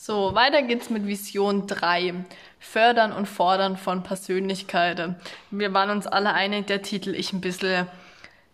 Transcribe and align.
So, 0.00 0.32
weiter 0.36 0.62
geht's 0.62 0.90
mit 0.90 1.08
Vision 1.08 1.66
3. 1.66 2.14
Fördern 2.60 3.10
und 3.12 3.26
Fordern 3.26 3.76
von 3.76 4.04
Persönlichkeiten. 4.04 5.16
Wir 5.50 5.74
waren 5.74 5.90
uns 5.90 6.06
alle 6.06 6.32
einig, 6.32 6.68
der 6.68 6.82
Titel 6.82 7.10
ist 7.10 7.32
ein 7.32 7.40
bisschen 7.40 7.88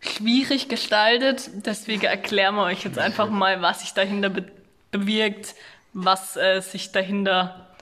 schwierig 0.00 0.70
gestaltet. 0.70 1.50
Deswegen 1.66 2.06
erklären 2.06 2.54
wir 2.54 2.62
euch 2.62 2.82
jetzt 2.84 2.98
einfach 2.98 3.28
mal, 3.30 3.60
was 3.60 3.80
sich 3.80 3.92
dahinter 3.92 4.30
be 4.30 4.50
bewirkt, 4.90 5.54
was 5.92 6.36
äh, 6.38 6.60
sich 6.60 6.92
dahinter 6.92 7.74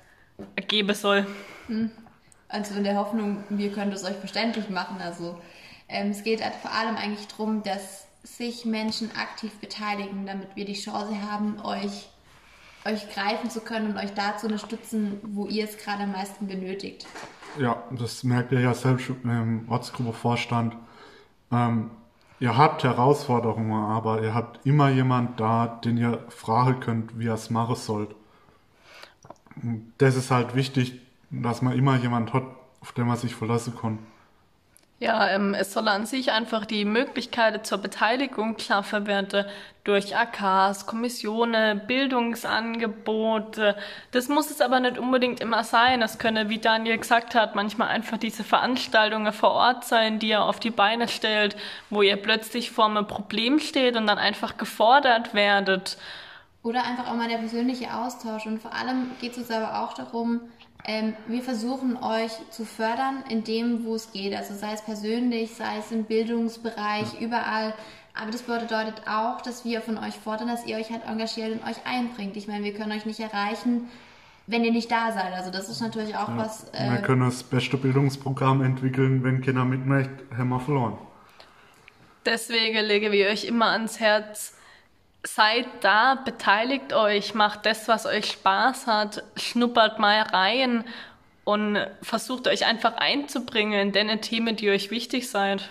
ergeben 0.57 0.95
soll. 0.97 1.25
Also 2.49 2.75
in 2.75 2.83
der 2.83 2.97
Hoffnung, 2.97 3.45
wir 3.49 3.71
können 3.71 3.93
es 3.93 4.03
euch 4.03 4.17
verständlich 4.17 4.71
machen. 4.71 5.01
Also 5.01 5.41
ähm, 5.89 6.11
es 6.11 6.25
geht 6.25 6.43
halt 6.43 6.57
vor 6.57 6.73
allem 6.73 6.97
eigentlich 6.97 7.29
darum, 7.29 7.63
dass 7.63 8.09
sich 8.25 8.65
Menschen 8.65 9.15
aktiv 9.15 9.53
beteiligen, 9.61 10.27
damit 10.27 10.57
wir 10.57 10.65
die 10.65 10.75
Chance 10.75 11.23
haben, 11.23 11.61
euch, 11.65 12.09
euch 12.85 13.09
greifen 13.11 13.51
zu 13.51 13.61
können 13.61 13.93
und 13.93 13.96
euch 13.96 14.12
da 14.14 14.37
zu 14.37 14.46
unterstützen, 14.46 15.21
wo 15.22 15.46
ihr 15.46 15.64
es 15.64 15.79
gerade 15.79 16.04
am 16.04 16.13
meisten 16.13 16.46
benötigt. 16.46 17.07
Ja, 17.58 17.82
das 17.91 18.25
merkt 18.25 18.53
ihr 18.53 18.61
ja 18.61 18.75
selbst 18.75 19.11
im 19.25 19.67
Ortsgruppevorstand. 19.68 20.77
Ähm, 21.50 21.91
ihr 22.41 22.57
habt 22.57 22.82
Herausforderungen, 22.82 23.85
aber 23.85 24.22
ihr 24.22 24.35
habt 24.35 24.64
immer 24.67 24.89
jemand 24.89 25.39
da, 25.39 25.67
den 25.85 25.99
ihr 25.99 26.25
fragen 26.29 26.81
könnt, 26.81 27.18
wie 27.18 27.27
ihr 27.27 27.35
es 27.35 27.50
machen 27.50 27.77
sollt. 27.77 28.14
Und 29.63 29.93
Das 29.99 30.17
ist 30.17 30.30
halt 30.30 30.55
wichtig, 30.55 31.00
dass 31.30 31.63
man 31.63 31.77
immer 31.77 31.96
jemand 31.96 32.33
hat, 32.33 32.44
auf 32.80 32.92
den 32.92 33.06
man 33.06 33.17
sich 33.17 33.34
verlassen 33.34 33.75
kann. 33.80 33.98
Ja, 35.03 35.29
ähm, 35.31 35.53
es 35.53 35.73
soll 35.73 35.89
an 35.89 36.06
sich 36.06 36.31
einfach 36.31 36.65
die 36.65 36.84
Möglichkeit 36.84 37.67
zur 37.67 37.79
Beteiligung 37.79 38.56
klar 38.56 38.84
werden 39.05 39.47
durch 39.83 40.17
AKs, 40.17 40.87
Kommissionen, 40.87 41.84
Bildungsangebote. 41.89 43.75
Das 44.12 44.28
muss 44.28 44.53
es 44.53 44.61
aber 44.61 44.78
nicht 44.78 44.98
unbedingt 44.98 45.41
immer 45.41 45.65
sein. 45.65 46.03
Es 46.03 46.19
können, 46.19 46.51
wie 46.51 46.59
Daniel 46.59 46.98
gesagt 46.98 47.34
hat, 47.34 47.56
manchmal 47.56 47.89
einfach 47.89 48.17
diese 48.17 48.44
Veranstaltungen 48.44 49.33
vor 49.33 49.50
Ort 49.50 49.84
sein, 49.84 50.20
die 50.20 50.28
ihr 50.28 50.44
auf 50.44 50.61
die 50.61 50.70
Beine 50.70 51.09
stellt, 51.09 51.56
wo 51.91 52.03
ihr 52.03 52.16
plötzlich 52.16 52.70
vor 52.70 52.87
einem 52.87 53.09
Problem 53.09 53.59
steht 53.59 53.97
und 53.97 54.06
dann 54.06 54.19
einfach 54.19 54.56
gefordert 54.56 55.34
werdet. 55.34 55.97
Oder 56.62 56.84
einfach 56.84 57.08
auch 57.10 57.16
mal 57.16 57.28
der 57.28 57.38
persönliche 57.38 57.92
Austausch. 57.92 58.46
Und 58.46 58.60
vor 58.60 58.72
allem 58.72 59.10
geht 59.20 59.32
es 59.32 59.38
uns 59.38 59.50
aber 59.50 59.82
auch 59.82 59.94
darum, 59.94 60.41
ähm, 60.84 61.14
wir 61.27 61.42
versuchen 61.42 61.96
euch 61.96 62.32
zu 62.50 62.64
fördern 62.64 63.24
in 63.28 63.44
dem, 63.44 63.84
wo 63.84 63.94
es 63.94 64.12
geht. 64.12 64.34
Also 64.34 64.54
sei 64.54 64.72
es 64.72 64.82
persönlich, 64.82 65.54
sei 65.54 65.78
es 65.78 65.92
im 65.92 66.04
Bildungsbereich, 66.04 67.20
überall. 67.20 67.74
Aber 68.14 68.30
das 68.30 68.42
bedeutet 68.42 69.02
auch, 69.06 69.41
dass 69.41 69.64
wir 69.64 69.80
von 69.80 69.96
euch 69.98 70.14
fordern, 70.14 70.48
dass 70.48 70.66
ihr 70.66 70.77
euch 70.77 70.91
halt 70.91 71.04
engagiert 71.06 71.52
und 71.52 71.69
euch 71.69 71.86
einbringt. 71.86 72.36
Ich 72.36 72.46
meine, 72.46 72.64
wir 72.64 72.74
können 72.74 72.92
euch 72.92 73.06
nicht 73.06 73.20
erreichen, 73.20 73.88
wenn 74.47 74.64
ihr 74.64 74.72
nicht 74.72 74.91
da 74.91 75.12
seid. 75.12 75.32
Also 75.32 75.50
das 75.50 75.69
ist 75.69 75.80
natürlich 75.80 76.16
auch 76.16 76.36
was. 76.36 76.66
wir 76.72 76.98
Äh, 76.98 77.02
können 77.02 77.22
das 77.22 77.42
beste 77.42 77.76
Bildungsprogramm 77.76 78.62
entwickeln, 78.62 79.24
wenn 79.24 79.41
Kinder 79.41 79.64
mitmacht, 79.64 80.10
haben 80.36 80.48
wir 80.50 80.60
verloren. 80.60 80.98
Deswegen 82.26 82.84
lege 82.84 83.10
wir 83.10 83.28
euch 83.28 83.44
immer 83.44 83.70
ans 83.70 83.98
Herz, 83.98 84.54
seid 85.25 85.67
da, 85.81 86.17
beteiligt 86.17 86.92
euch, 86.92 87.34
macht 87.34 87.67
das, 87.67 87.89
was 87.89 88.06
euch 88.06 88.27
Spaß 88.27 88.87
hat, 88.87 89.23
schnuppert 89.37 89.98
mal 89.98 90.20
rein 90.23 90.84
und 91.45 91.78
versucht 92.03 92.47
euch 92.48 92.67
einfach 92.67 92.95
einzubringen 92.95 93.81
in 93.89 93.93
deine 93.93 94.20
Themen, 94.20 94.56
die 94.56 94.70
euch 94.70 94.91
wichtig 94.91 95.28
seid. 95.31 95.70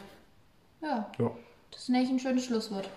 ja, 0.81 1.09
Ja. 1.19 1.31
das 1.71 1.83
ist 1.83 1.89
eigentlich 1.89 2.09
ein 2.09 2.19
schönes 2.19 2.45
Schlusswort. 2.45 2.89